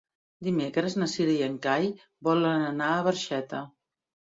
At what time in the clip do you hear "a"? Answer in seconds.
2.99-3.09